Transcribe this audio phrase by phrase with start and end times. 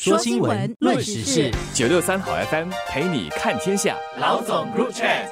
[0.00, 3.96] 说新闻，论时事，九六三好 FM 陪你看天下。
[4.20, 5.26] 老总 Group Chat。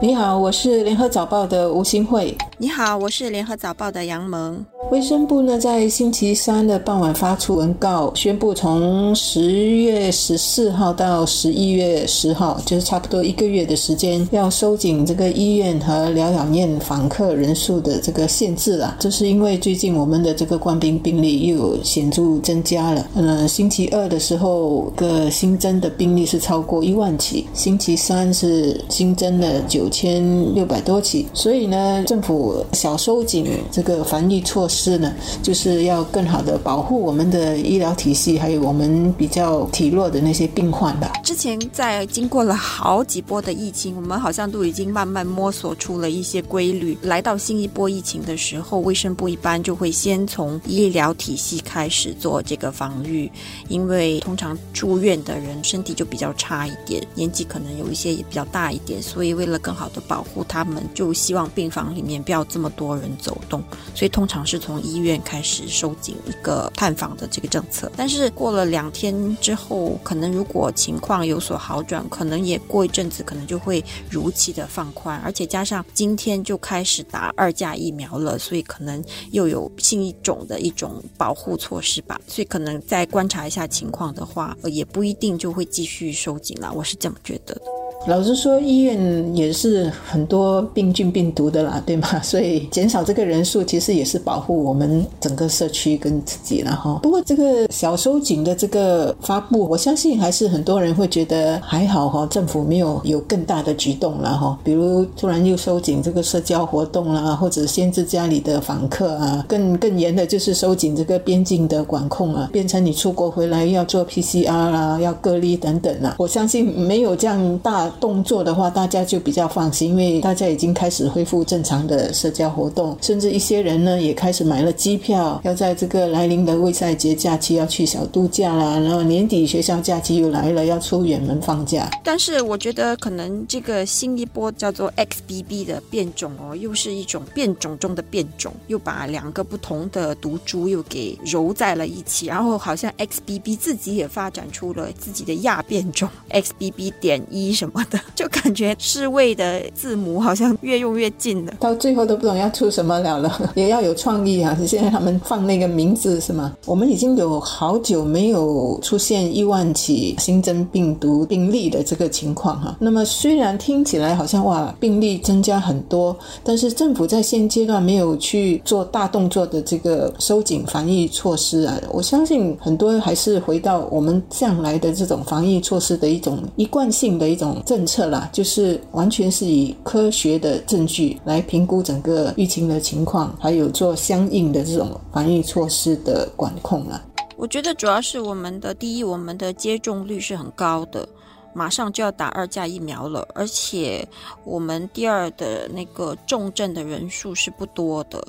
[0.00, 2.38] 你好，我是联合早报的吴新慧。
[2.62, 4.64] 你好，我是联合早报的杨萌。
[4.92, 18.96] 卫生部呢，在星期三的傍晚发出文告，宣布从十月十四号到十一月十号，就是差不多一个月的时间，要收紧这个医院和疗养院访客人数的这个限制啊。
[19.00, 23.04] 这是因为最近我们的这个官兵病例又有显著增加了。
[23.16, 31.26] 呃，星期二的时候，个新增的病例是超过一万起，星期三是新增了九千六百多起。
[31.34, 34.92] 所以呢，政府小收紧这个防疫措施。
[34.98, 41.10] 呢，就是要更好的保护我们的医疗体系，还有我们比较体弱的那些病患的。
[41.24, 46.96] 之前在经过了好几波的疫情，我们好像都已经慢慢摸索出了一些规律。
[47.02, 53.30] 来到新一波疫情的时候，卫生部一般就会先从医疗体系开始做这个防御，
[53.68, 63.62] 因为通常住院的人身体就比较差一点，年纪可能有一些也比较大一点，所以为了更好的保护他们，就希望病房里面要这么多人走动，
[63.94, 87.81] 所以通常是从医院开始收紧一个探访的这个政策，但是过了两天之后，可能如果情况有所好转，可能也过一阵子，可能就会如期的放宽，而且加上今天就开始打二价疫苗了，所以可能又有新一种的一种保护措施吧，所以可能再观察一下情况的话，也不一定就会继续收紧了，我是这么觉得的。
[88.08, 92.08] 老实说，医院也是很多病菌病毒的啦，对吗？
[92.20, 96.98] 所以减少这个人数，其实也是保护我们整个社区跟自己了哈。
[97.00, 102.26] 不过这个小收紧的这个发布，我相信还是很多人会觉得还好哈。
[102.26, 116.16] 政府没有有更大的举动了哈，比如突然又收紧这个社交活动啦，或者限制家里的访客啊，更更严的就是收紧这个边境的管控啊，变成你出国回来要做 PCR 啦，要隔离等等啊。
[116.18, 117.91] 我相信没有这样大。
[118.00, 128.78] 动作的话，大家就比较放心，因为大家已经开始恢复正常的社交活动，甚至一些人呢也开始买了机票，要在这个来临的未赛节假期要去小度假啦。
[128.78, 131.90] 然后年底学校假期又来了，要出远门放假。
[132.02, 147.81] 但是我觉得可能这个新一波叫做 XBB 的变种哦，又是一种变种中的变种，又把两个不同的毒株又给揉在了一起，然后好像 XBB 自己也发展出了自己的亚变种 XBB 点一什么。
[148.14, 154.56] 就感觉世卫的字母好像越用越近了，到最后都不懂要出什么了了， 也要有创意啊！
[154.66, 156.54] 现在他们放那个名字是吗？
[156.66, 162.76] 我们已经有好久没有出现一万起新增病毒病例的这个情况哈。
[162.78, 171.80] 那么虽然听起来好像哇病例增加很多，但是政府在现阶段没有去做大动作的这个收紧防疫措施啊。
[171.90, 177.56] 我相信很多还是回到我们向来的这种防疫措施的一种一贯性的一种。
[177.72, 187.02] 政策啦，就是完全是以科学的证据来评估整个疫情的情况，还有做相应的这种防疫措施的管控啦。
[187.34, 191.08] 我觉得主要是我们的第一，我们的接种率是很高的，
[191.54, 194.06] 马上就要打二价疫苗了，而且
[194.44, 198.22] 我们第二的那个重症的人数是不多的。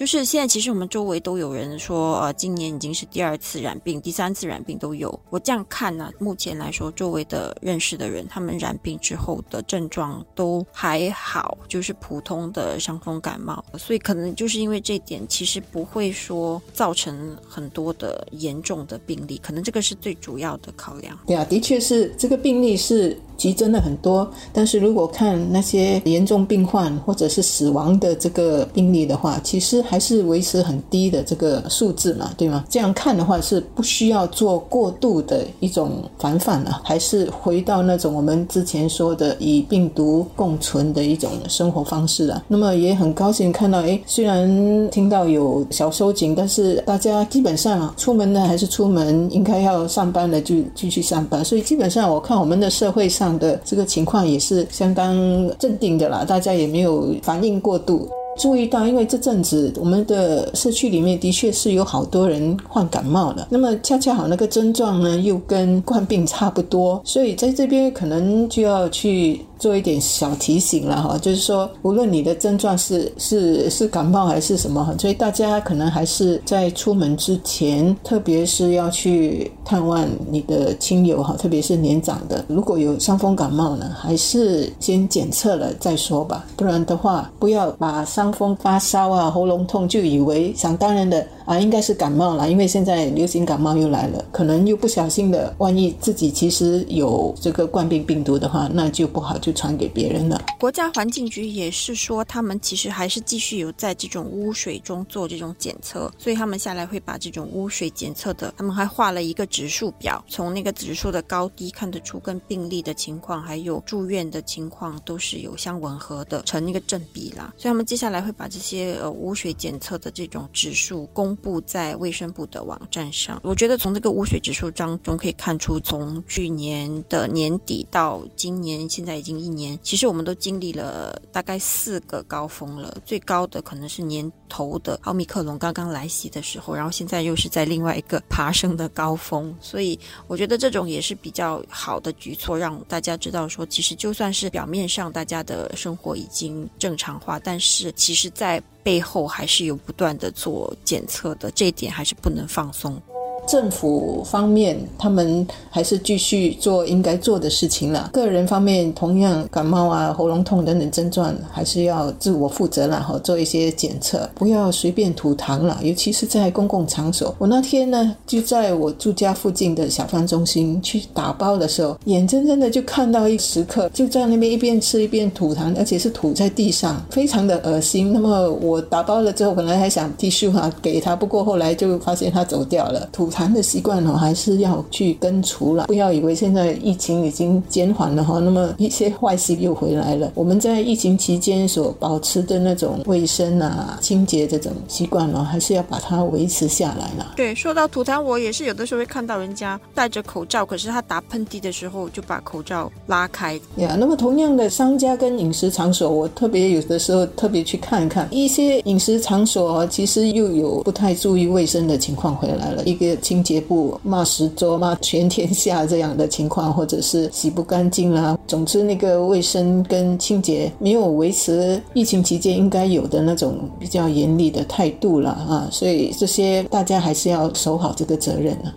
[0.00, 5.20] 就是现在，其实我们周围都有人说，呃，今年已经是第二次染病，第三次染病都有。
[5.28, 13.62] 我这样看呢，目前来说，周围的认识的人，他们染病之后的症状都还好，就是普通的伤风感冒。
[13.76, 21.14] 所以可能就是因为这点，其实不会说造成很多的严重的病例，可能这个是最主要的考量。
[21.26, 23.14] 对啊，的确是这个病例是。
[23.40, 32.64] 急增了很多，但是如果看那些严重病患或者是死亡的这个病例的话，其实还是维持很低的这个数字嘛，对吗？
[32.70, 42.40] 这样看的话是不需要做过度的一种防范了，还是回到那种我们之前说的以病毒共存的一种生活方式啊。
[42.46, 53.30] 那么也很高兴看到，哎，虽然听到有小收紧，但是大家基本上出门呢还是出门，应该要上班的就继续上班，所以基本上我看我们的社会上。
[53.40, 55.16] 的这个情况也是相当
[55.58, 58.06] 镇定的啦，大家也没有反应过度。
[58.38, 69.44] 注意到，因为这阵子我们的社区里面的确是有好多人患感冒了，那么恰恰好那个症状呢又跟冠病差不多，所以在这边可能就要去。
[69.60, 91.26] 做一点小提醒了哈，就是说，无论你的症状是是是感冒还是什么哈，所以大家可能还是在出门之前，特别是要去探望你的亲友哈，特别是年长的，如果有伤风感冒呢，还是先检测了再说吧，不然的话，不要把伤伤风发烧啊、喉咙痛就以为想当然的。
[91.50, 100.40] 啊，应该是感冒了，因为现在流行感冒又来了，可能又不小心的，万一自己其实有这个冠病病毒的话，那就不好，就传给别人了。
[100.60, 117.52] 国家环境局也是说，他们其实还是继续有在这种污水中做这种检测，所以他们下来会把这种污水检测的，他们还画了一个指数表，从那个指数的高低看得出跟病例的情况还有住院的情况都是有相吻合的，成一个正比啦。
[117.56, 123.40] 所以他们接下来会把这些呃污水检测的这种指数公布在卫生部的网站上。
[123.42, 132.96] 我觉得从这个污水指数当中可以看出，从去年的年底到今年，现在已经一年，其实我们都经历了大概四个高峰了。
[133.04, 139.54] 最高的可能是年头的奥密克戎刚刚来袭的时候，然后现在又是在另外一个爬升的高峰。
[139.60, 153.00] 所以我觉得这种也是比较好的举措，让大家知道说，其实就算是表面上大家的生活已经正常化，但是其实在背后还是有不断的做检测的，这点还是不能放松。
[153.46, 158.10] 政府方面，他们还是继续做应该做的事情了。
[158.12, 167.34] 个人方面，同样感冒啊、喉咙痛等等症状，还是要自我负责了哈，做一些检测，不要随便吐痰了，尤其是在公共场所。
[167.38, 178.12] 我那天呢，就在我住家附近的小贩中心去打包的时候，眼睁睁的就看到一食客就在那边一边吃一边吐痰，而且是吐在地上，非常的恶心。
[178.12, 183.39] 那么我打包了之后，本来还想继续哈给他，不过后来就发现他走掉了，吐痰。
[183.40, 185.86] 痰的习惯哦，还是要去根除了。
[185.86, 190.30] 不要以为现在疫情已经减缓了哈，那么一些坏习又回来了。
[190.34, 197.32] 我们在疫情期间所保持的那种卫生啊、清洁这种习惯哦，还是要把它维持下来了。
[197.34, 203.58] 对，说到吐痰，我也是有的时候会看到人家戴着口罩，可是他打喷嚏的时候就把口罩拉开。
[203.76, 212.84] 呀，那么同样的商家跟饮食场所，我特别有的时候特别去看一看一些饮食场所，其实又有不太注意卫生的情况回来了。
[212.84, 213.16] 一个。
[213.20, 218.36] 清洁部骂十桌骂全天下这样的情况，或者是洗不干净啦。
[218.48, 225.68] 总之，那个卫生跟清洁没有维持疫情期间应该有的那种比较严厉的态度了啊。
[225.70, 228.74] 所以这些大家还是要守好这个责任啊。